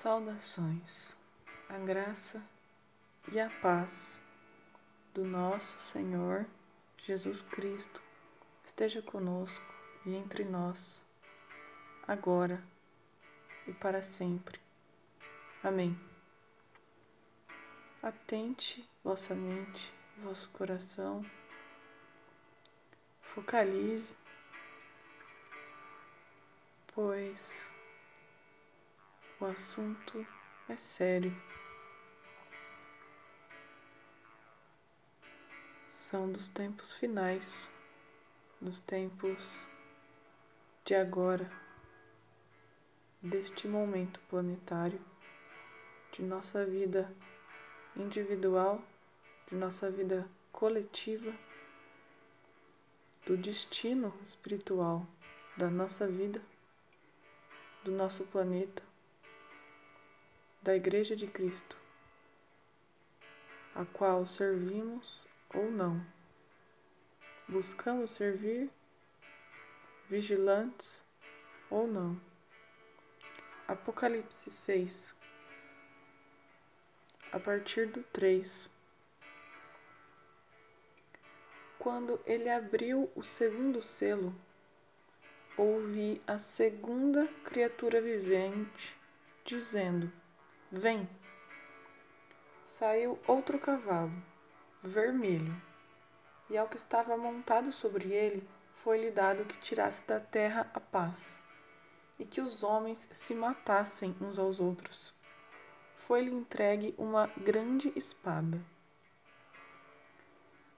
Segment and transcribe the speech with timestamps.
[0.00, 1.18] Saudações,
[1.68, 2.40] a graça
[3.32, 4.20] e a paz
[5.12, 6.46] do nosso Senhor
[6.98, 8.00] Jesus Cristo
[8.64, 9.74] esteja conosco
[10.06, 11.04] e entre nós,
[12.06, 12.62] agora
[13.66, 14.60] e para sempre.
[15.64, 15.98] Amém.
[18.00, 21.26] Atente vossa mente, vosso coração,
[23.20, 24.14] focalize,
[26.94, 27.68] pois
[29.40, 30.26] o assunto
[30.68, 31.32] é sério.
[35.92, 37.68] São dos tempos finais,
[38.60, 39.66] dos tempos
[40.84, 41.48] de agora,
[43.22, 45.00] deste momento planetário,
[46.12, 47.14] de nossa vida
[47.96, 48.82] individual,
[49.48, 51.32] de nossa vida coletiva,
[53.24, 55.06] do destino espiritual
[55.56, 56.42] da nossa vida,
[57.84, 58.87] do nosso planeta
[60.62, 61.76] da Igreja de Cristo,
[63.74, 66.04] a qual servimos ou não.
[67.46, 68.68] Buscamos servir,
[70.08, 71.02] vigilantes
[71.70, 72.20] ou não.
[73.66, 75.14] Apocalipse 6,
[77.32, 78.68] a partir do 3.
[81.78, 84.34] Quando ele abriu o segundo selo,
[85.56, 88.96] ouvi a segunda criatura vivente
[89.44, 90.12] dizendo:
[90.70, 91.08] Vem.
[92.62, 94.12] Saiu outro cavalo,
[94.82, 95.56] vermelho,
[96.50, 101.42] e ao que estava montado sobre ele foi-lhe dado que tirasse da terra a paz,
[102.18, 105.14] e que os homens se matassem uns aos outros.
[106.06, 108.60] Foi-lhe entregue uma grande espada.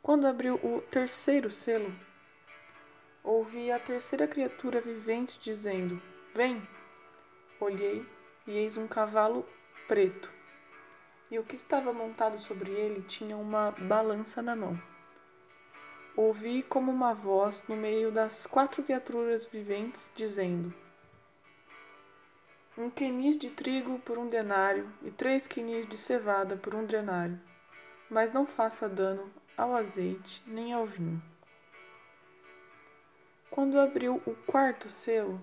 [0.00, 1.92] Quando abriu o terceiro selo,
[3.24, 6.00] ouvi a terceira criatura vivente dizendo:
[6.32, 6.62] Vem.
[7.58, 8.06] Olhei
[8.46, 9.44] e eis um cavalo
[9.90, 10.30] preto,
[11.32, 14.80] e o que estava montado sobre ele tinha uma balança na mão.
[16.16, 20.72] Ouvi como uma voz no meio das quatro criaturas viventes dizendo:
[22.78, 27.40] Um quinis de trigo por um denário e três quinis de cevada por um denário,
[28.08, 31.20] mas não faça dano ao azeite nem ao vinho.
[33.50, 35.40] Quando abriu o quarto selo,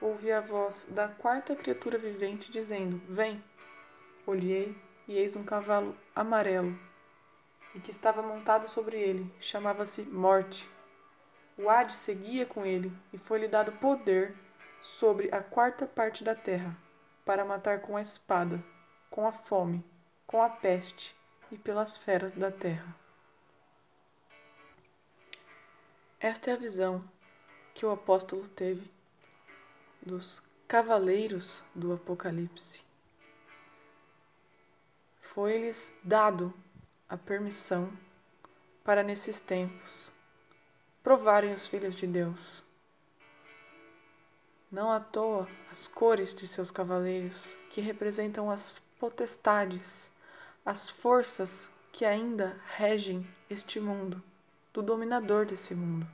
[0.00, 3.44] ouvi a voz da quarta criatura vivente dizendo: Vem.
[4.26, 4.76] Olhei
[5.06, 6.76] e eis um cavalo amarelo,
[7.72, 10.68] e que estava montado sobre ele, chamava-se Morte.
[11.56, 14.34] O Hades seguia com ele, e foi-lhe dado poder
[14.80, 16.76] sobre a quarta parte da terra,
[17.24, 18.60] para matar com a espada,
[19.08, 19.84] com a fome,
[20.26, 21.14] com a peste
[21.52, 22.96] e pelas feras da terra.
[26.18, 27.04] Esta é a visão
[27.74, 28.90] que o apóstolo teve
[30.02, 32.85] dos cavaleiros do Apocalipse
[35.36, 36.50] foi-lhes dado
[37.06, 37.92] a permissão
[38.82, 40.10] para nesses tempos
[41.02, 42.64] provarem os filhos de Deus.
[44.72, 50.10] Não à toa as cores de seus cavaleiros, que representam as potestades,
[50.64, 54.22] as forças que ainda regem este mundo,
[54.72, 56.08] do dominador desse mundo.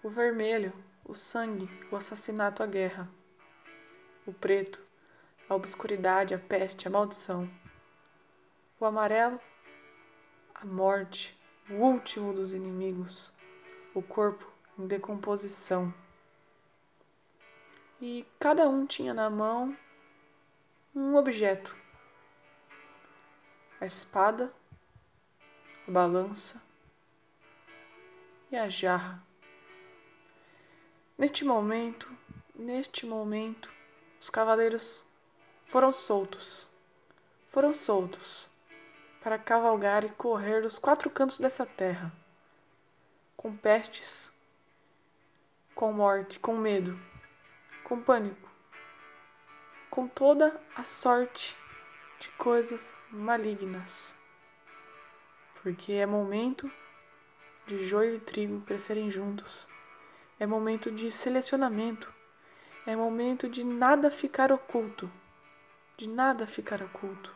[0.00, 0.72] O vermelho,
[1.04, 3.08] o sangue, o assassinato, a guerra.
[4.24, 4.80] O preto,
[5.48, 7.48] a obscuridade, a peste, a maldição.
[8.78, 9.40] O amarelo,
[10.54, 11.36] a morte,
[11.70, 13.32] o último dos inimigos,
[13.94, 14.46] o corpo
[14.78, 15.92] em decomposição.
[18.00, 19.76] E cada um tinha na mão
[20.94, 21.74] um objeto:
[23.80, 24.52] a espada,
[25.86, 26.62] a balança
[28.52, 29.22] e a jarra.
[31.16, 32.08] Neste momento,
[32.54, 33.72] neste momento,
[34.20, 35.07] os cavaleiros
[35.68, 36.66] foram soltos.
[37.50, 38.48] Foram soltos
[39.22, 42.10] para cavalgar e correr dos quatro cantos dessa terra,
[43.36, 44.32] com pestes,
[45.74, 46.98] com morte, com medo,
[47.84, 48.48] com pânico,
[49.90, 51.54] com toda a sorte
[52.18, 54.14] de coisas malignas.
[55.62, 56.70] Porque é momento
[57.66, 59.68] de joio e trigo crescerem juntos.
[60.40, 62.10] É momento de selecionamento.
[62.86, 65.10] É momento de nada ficar oculto
[65.98, 67.34] de nada ficar oculto.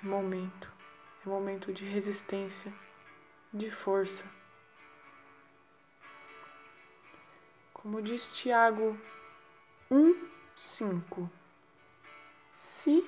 [0.00, 0.72] É momento,
[1.26, 2.72] é momento de resistência,
[3.52, 4.24] de força.
[7.72, 8.96] Como diz Tiago
[9.90, 11.28] 1:5.
[12.52, 13.04] Se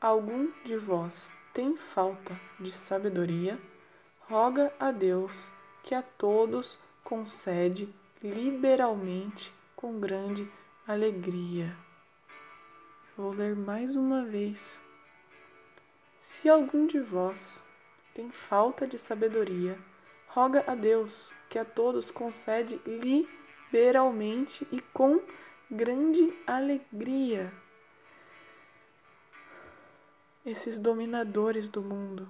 [0.00, 3.60] algum de vós tem falta de sabedoria,
[4.20, 5.52] roga a Deus
[5.82, 10.48] que a todos concede liberalmente com grande
[10.86, 11.87] alegria.
[13.18, 14.80] Vou ler mais uma vez.
[16.20, 17.60] Se algum de vós
[18.14, 19.76] tem falta de sabedoria,
[20.28, 25.20] roga a Deus, que a todos concede liberalmente e com
[25.68, 27.52] grande alegria.
[30.46, 32.28] Esses dominadores do mundo,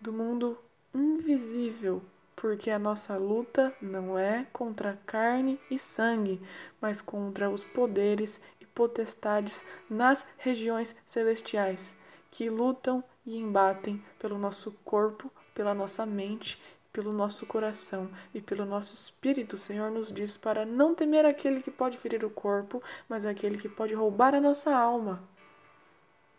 [0.00, 0.60] do mundo
[0.94, 2.00] invisível,
[2.36, 6.40] porque a nossa luta não é contra carne e sangue,
[6.80, 8.40] mas contra os poderes
[8.74, 11.96] potestades nas regiões celestiais,
[12.30, 16.60] que lutam e embatem pelo nosso corpo, pela nossa mente,
[16.92, 19.56] pelo nosso coração e pelo nosso espírito.
[19.56, 23.58] O Senhor nos diz para não temer aquele que pode ferir o corpo, mas aquele
[23.58, 25.22] que pode roubar a nossa alma.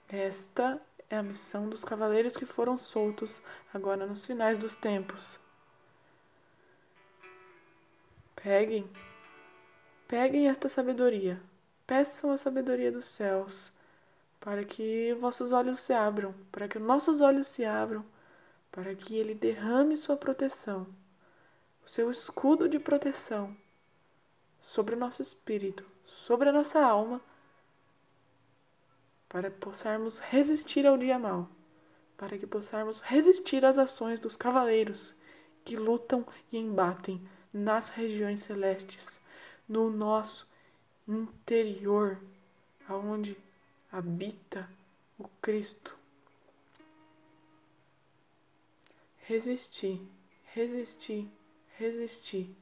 [0.09, 3.41] Esta é a missão dos cavaleiros que foram soltos
[3.73, 5.39] agora nos finais dos tempos.
[8.35, 8.89] Peguem,
[10.07, 11.39] peguem esta sabedoria,
[11.91, 13.69] peçam a sabedoria dos céus,
[14.39, 18.05] para que vossos olhos se abram, para que nossos olhos se abram,
[18.71, 20.87] para que Ele derrame sua proteção,
[21.85, 23.53] o seu escudo de proteção
[24.63, 27.19] sobre o nosso espírito, sobre a nossa alma,
[29.27, 31.49] para que possarmos resistir ao dia mal,
[32.15, 35.13] para que possarmos resistir às ações dos cavaleiros
[35.65, 37.21] que lutam e embatem
[37.51, 39.21] nas regiões celestes,
[39.67, 40.50] no nosso
[41.11, 42.21] interior,
[42.87, 43.37] aonde
[43.91, 44.69] habita
[45.17, 45.95] o Cristo.
[49.19, 50.01] Resistir,
[50.45, 51.27] resistir,
[51.77, 52.55] resistir.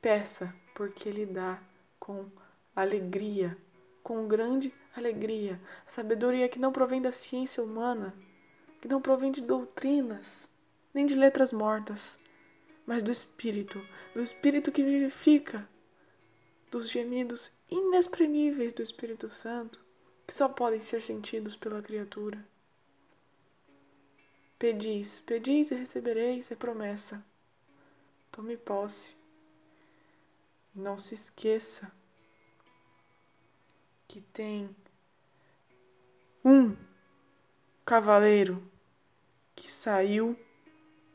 [0.00, 1.62] Peça, porque Ele dá
[1.98, 2.30] com
[2.74, 3.56] alegria,
[4.02, 5.60] com grande alegria.
[5.86, 8.14] Sabedoria que não provém da ciência humana,
[8.80, 10.48] que não provém de doutrinas,
[10.94, 12.18] nem de letras mortas,
[12.86, 13.80] mas do Espírito,
[14.14, 15.68] do Espírito que vivifica,
[16.70, 19.80] dos gemidos inexprimíveis do Espírito Santo,
[20.26, 22.44] que só podem ser sentidos pela criatura.
[24.58, 27.24] Pedis, pedis e recebereis, é promessa.
[28.30, 29.14] Tome posse.
[30.74, 31.90] Não se esqueça
[34.06, 34.74] que tem
[36.44, 36.76] um
[37.84, 38.62] cavaleiro
[39.56, 40.38] que saiu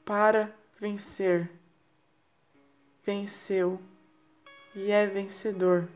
[0.04, 1.50] para vencer
[3.06, 3.80] venceu
[4.76, 5.88] e é vencedor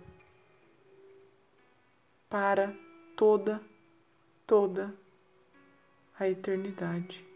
[2.29, 2.73] para
[3.15, 3.61] toda,
[4.47, 4.93] toda
[6.17, 7.28] a eternidade.